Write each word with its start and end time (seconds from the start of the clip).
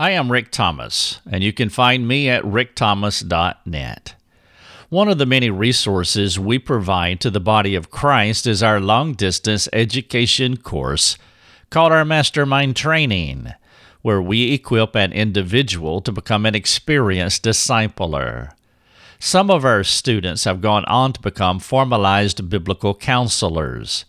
I 0.00 0.10
am 0.12 0.30
Rick 0.30 0.52
Thomas, 0.52 1.20
and 1.28 1.42
you 1.42 1.52
can 1.52 1.70
find 1.70 2.06
me 2.06 2.28
at 2.28 2.44
rickthomas.net. 2.44 4.14
One 4.90 5.08
of 5.08 5.18
the 5.18 5.26
many 5.26 5.50
resources 5.50 6.38
we 6.38 6.60
provide 6.60 7.20
to 7.20 7.30
the 7.30 7.40
body 7.40 7.74
of 7.74 7.90
Christ 7.90 8.46
is 8.46 8.62
our 8.62 8.78
long 8.78 9.14
distance 9.14 9.68
education 9.72 10.56
course 10.56 11.18
called 11.70 11.90
our 11.90 12.04
Mastermind 12.04 12.76
Training, 12.76 13.52
where 14.02 14.22
we 14.22 14.52
equip 14.52 14.94
an 14.94 15.12
individual 15.12 16.00
to 16.02 16.12
become 16.12 16.46
an 16.46 16.54
experienced 16.54 17.42
discipler. 17.42 18.52
Some 19.18 19.50
of 19.50 19.64
our 19.64 19.82
students 19.82 20.44
have 20.44 20.60
gone 20.60 20.84
on 20.84 21.14
to 21.14 21.20
become 21.20 21.58
formalized 21.58 22.48
biblical 22.48 22.94
counselors. 22.94 24.04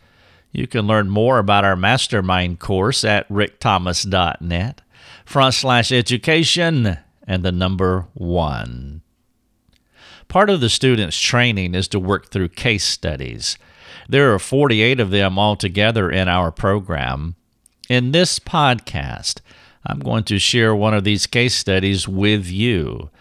You 0.52 0.68
can 0.68 0.86
learn 0.86 1.10
more 1.10 1.40
about 1.40 1.66
our 1.66 1.76
Mastermind 1.76 2.60
course 2.60 3.04
at 3.04 3.28
rickthomas.net 3.28 4.82
front 5.30 5.54
slash 5.54 5.92
education 5.92 6.98
and 7.28 7.44
the 7.44 7.52
number 7.52 8.08
one. 8.16 9.00
Part 10.28 10.50
of 10.50 10.60
the 10.60 10.70
students' 10.70 11.20
training 11.20 11.76
is 11.76 11.88
to 11.90 12.00
work 12.00 12.32
through 12.32 12.50
case 12.50 12.84
studies. 12.84 13.56
There 14.10 14.34
are 14.34 14.40
48 14.40 15.00
of 15.00 15.12
them 15.12 15.38
altogether 15.38 16.10
in 16.10 16.28
our 16.28 16.52
program. 16.52 17.36
In 17.88 18.12
this 18.12 18.40
podcast, 18.40 19.42
I'm 19.86 20.00
going 20.00 20.24
to 20.24 20.40
share 20.40 20.74
one 20.74 20.96
of 20.96 21.04
these 21.04 21.28
case 21.28 21.54
studies 21.54 22.08
with 22.08 22.48
you, 22.48 23.12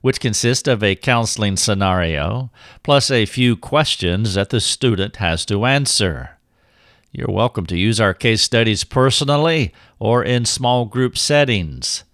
which 0.00 0.20
consists 0.20 0.68
of 0.68 0.82
a 0.82 0.96
counseling 0.96 1.58
scenario 1.58 2.50
plus 2.82 3.10
a 3.10 3.26
few 3.26 3.56
questions 3.56 4.32
that 4.32 4.48
the 4.48 4.60
student 4.60 5.16
has 5.16 5.44
to 5.44 5.66
answer. 5.66 6.37
You're 7.10 7.30
welcome 7.30 7.64
to 7.66 7.78
use 7.78 8.02
our 8.02 8.12
case 8.12 8.42
studies 8.42 8.84
personally 8.84 9.72
or 9.98 10.22
in 10.22 10.44
small 10.44 10.84
group 10.84 11.16
settings. 11.16 12.04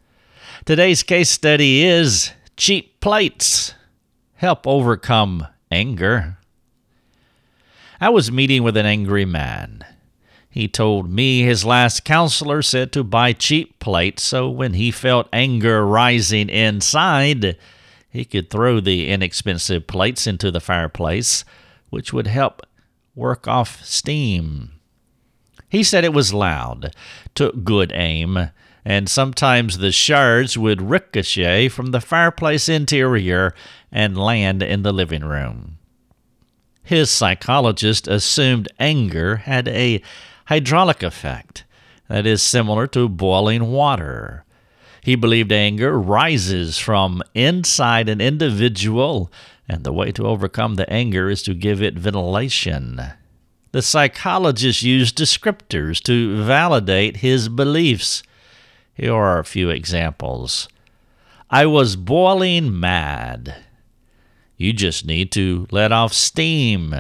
Today's 0.65 1.03
case 1.03 1.31
study 1.31 1.83
is 1.83 2.31
Cheap 2.57 3.01
Plates 3.01 3.75
Help 4.35 4.69
Overcome 4.69 5.49
Anger. 5.69 6.39
I 8.01 8.09
was 8.11 8.31
meeting 8.31 8.63
with 8.63 8.77
an 8.77 8.87
angry 8.87 9.25
man. 9.25 9.85
He 10.49 10.69
told 10.69 11.11
me 11.11 11.43
his 11.43 11.65
last 11.65 12.05
counselor 12.05 12.63
said 12.63 12.93
to 12.93 13.03
buy 13.03 13.33
cheap 13.33 13.81
plates 13.81 14.23
so 14.23 14.49
when 14.49 14.75
he 14.75 14.93
felt 14.93 15.29
anger 15.33 15.85
rising 15.85 16.49
inside, 16.49 17.59
he 18.09 18.25
could 18.25 18.49
throw 18.49 18.79
the 18.79 19.09
inexpensive 19.09 19.89
plates 19.89 20.29
into 20.29 20.53
the 20.53 20.61
fireplace, 20.61 21.45
which 21.91 22.13
would 22.13 22.29
help 22.29 22.63
work 23.17 23.49
off 23.49 23.85
steam. 23.85 24.74
He 25.75 25.83
said 25.83 26.05
it 26.05 26.15
was 26.15 26.33
loud, 26.33 26.95
took 27.35 27.65
good 27.65 27.91
aim, 27.93 28.51
and 28.85 29.09
sometimes 29.09 29.79
the 29.79 29.91
shards 29.91 30.57
would 30.57 30.81
ricochet 30.81 31.69
from 31.69 31.91
the 31.91 32.01
fireplace 32.01 32.69
interior 32.69 33.53
and 33.91 34.17
land 34.17 34.63
in 34.63 34.85
the 34.85 34.93
living 34.93 35.25
room. 35.25 35.79
His 36.85 37.11
psychologist 37.11 38.07
assumed 38.07 38.69
anger 38.79 39.35
had 39.35 39.67
a 39.67 40.01
hydraulic 40.45 41.03
effect 41.03 41.65
that 42.07 42.25
is 42.25 42.41
similar 42.41 42.87
to 42.87 43.09
boiling 43.09 43.73
water. 43.73 44.45
He 45.01 45.17
believed 45.17 45.51
anger 45.51 45.99
rises 45.99 46.79
from 46.79 47.21
inside 47.35 48.09
an 48.09 48.21
individual, 48.21 49.29
and 49.69 49.83
the 49.83 49.93
way 49.93 50.13
to 50.13 50.25
overcome 50.25 50.77
the 50.77 50.89
anger 50.89 51.29
is 51.29 51.43
to 51.43 51.53
give 51.53 51.83
it 51.83 51.99
ventilation 51.99 53.03
the 53.75 53.83
psychologist 53.83 54.85
used 54.85 55.19
descriptors 55.19 56.01
to 56.01 56.41
validate 56.45 57.17
his 57.17 57.49
beliefs. 57.49 58.23
Here 58.95 59.13
are 59.13 59.41
a 59.41 59.45
few 59.45 59.69
examples. 59.69 60.69
I 61.51 61.67
was 61.67 61.97
boiling 61.97 62.79
mad. 62.79 63.65
You 64.57 64.73
just 64.73 65.05
need 65.05 65.33
to 65.33 65.67
let 65.73 65.91
off 65.91 66.13
steam. 66.13 66.95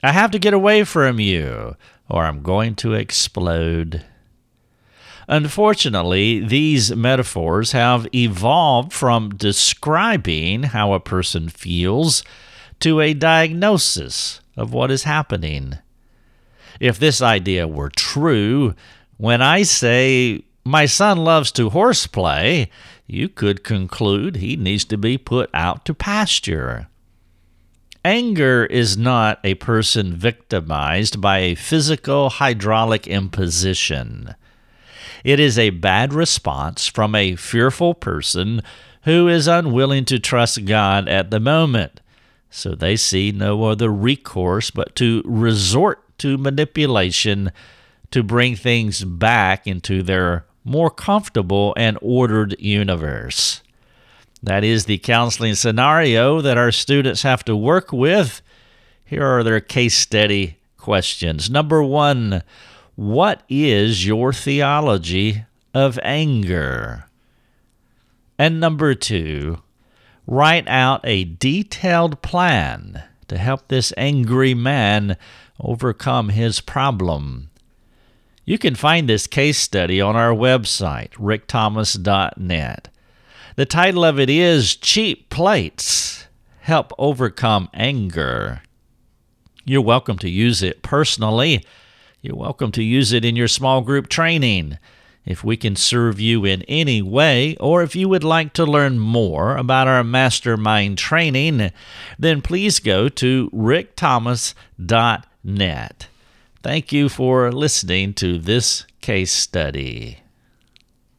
I 0.00 0.12
have 0.12 0.30
to 0.30 0.38
get 0.38 0.54
away 0.54 0.84
from 0.84 1.18
you, 1.18 1.74
or 2.08 2.22
I'm 2.22 2.42
going 2.42 2.76
to 2.76 2.94
explode. 2.94 4.04
Unfortunately, 5.26 6.38
these 6.38 6.94
metaphors 6.94 7.72
have 7.72 8.06
evolved 8.14 8.92
from 8.92 9.30
describing 9.30 10.62
how 10.62 10.92
a 10.92 11.00
person 11.00 11.48
feels 11.48 12.22
to 12.78 13.00
a 13.00 13.12
diagnosis 13.12 14.38
of 14.56 14.72
what 14.72 14.90
is 14.90 15.04
happening. 15.04 15.78
If 16.80 16.98
this 16.98 17.22
idea 17.22 17.68
were 17.68 17.90
true, 17.90 18.74
when 19.16 19.42
I 19.42 19.62
say 19.62 20.44
my 20.64 20.86
son 20.86 21.18
loves 21.18 21.52
to 21.52 21.70
horseplay, 21.70 22.70
you 23.06 23.28
could 23.28 23.64
conclude 23.64 24.36
he 24.36 24.56
needs 24.56 24.84
to 24.86 24.96
be 24.96 25.18
put 25.18 25.50
out 25.52 25.84
to 25.84 25.94
pasture. 25.94 26.88
Anger 28.04 28.64
is 28.66 28.96
not 28.96 29.38
a 29.44 29.54
person 29.54 30.14
victimized 30.14 31.20
by 31.20 31.38
a 31.38 31.54
physical 31.54 32.30
hydraulic 32.30 33.06
imposition. 33.06 34.34
It 35.22 35.38
is 35.38 35.56
a 35.56 35.70
bad 35.70 36.12
response 36.12 36.88
from 36.88 37.14
a 37.14 37.36
fearful 37.36 37.94
person 37.94 38.62
who 39.04 39.28
is 39.28 39.46
unwilling 39.46 40.04
to 40.06 40.18
trust 40.18 40.64
God 40.64 41.08
at 41.08 41.30
the 41.30 41.38
moment. 41.38 42.00
So 42.54 42.74
they 42.74 42.96
see 42.96 43.32
no 43.32 43.64
other 43.64 43.90
recourse 43.90 44.70
but 44.70 44.94
to 44.96 45.22
resort 45.24 46.18
to 46.18 46.36
manipulation 46.36 47.50
to 48.10 48.22
bring 48.22 48.56
things 48.56 49.04
back 49.04 49.66
into 49.66 50.02
their 50.02 50.44
more 50.62 50.90
comfortable 50.90 51.72
and 51.78 51.98
ordered 52.02 52.54
universe. 52.60 53.62
That 54.42 54.64
is 54.64 54.84
the 54.84 54.98
counseling 54.98 55.54
scenario 55.54 56.42
that 56.42 56.58
our 56.58 56.70
students 56.70 57.22
have 57.22 57.42
to 57.46 57.56
work 57.56 57.90
with. 57.90 58.42
Here 59.02 59.24
are 59.24 59.42
their 59.42 59.60
case 59.60 59.96
study 59.96 60.58
questions. 60.76 61.48
Number 61.48 61.82
one, 61.82 62.42
what 62.96 63.44
is 63.48 64.06
your 64.06 64.30
theology 64.34 65.46
of 65.72 65.98
anger? 66.02 67.06
And 68.38 68.60
number 68.60 68.94
two, 68.94 69.62
write 70.26 70.66
out 70.68 71.00
a 71.04 71.24
detailed 71.24 72.22
plan 72.22 73.02
to 73.28 73.38
help 73.38 73.68
this 73.68 73.92
angry 73.96 74.54
man 74.54 75.16
overcome 75.60 76.30
his 76.30 76.60
problem. 76.60 77.50
You 78.44 78.58
can 78.58 78.74
find 78.74 79.08
this 79.08 79.26
case 79.26 79.58
study 79.58 80.00
on 80.00 80.16
our 80.16 80.32
website, 80.32 81.10
rickthomas.net. 81.12 82.88
The 83.54 83.66
title 83.66 84.04
of 84.04 84.18
it 84.18 84.30
is 84.30 84.74
Cheap 84.74 85.30
Plates 85.30 86.26
Help 86.60 86.92
Overcome 86.98 87.68
Anger. 87.74 88.62
You're 89.64 89.82
welcome 89.82 90.18
to 90.18 90.28
use 90.28 90.62
it 90.62 90.82
personally. 90.82 91.64
You're 92.20 92.36
welcome 92.36 92.72
to 92.72 92.82
use 92.82 93.12
it 93.12 93.24
in 93.24 93.36
your 93.36 93.48
small 93.48 93.80
group 93.80 94.08
training. 94.08 94.78
If 95.24 95.44
we 95.44 95.56
can 95.56 95.76
serve 95.76 96.18
you 96.18 96.44
in 96.44 96.62
any 96.62 97.00
way, 97.00 97.56
or 97.60 97.80
if 97.82 97.94
you 97.94 98.08
would 98.08 98.24
like 98.24 98.52
to 98.54 98.64
learn 98.64 98.98
more 98.98 99.56
about 99.56 99.86
our 99.86 100.02
mastermind 100.02 100.98
training, 100.98 101.70
then 102.18 102.42
please 102.42 102.80
go 102.80 103.08
to 103.08 103.48
rickthomas.net. 103.50 106.08
Thank 106.62 106.92
you 106.92 107.08
for 107.08 107.52
listening 107.52 108.14
to 108.14 108.38
this 108.38 108.84
case 109.00 109.32
study. 109.32 110.21